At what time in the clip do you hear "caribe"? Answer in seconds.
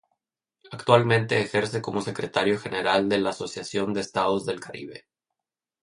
4.59-5.05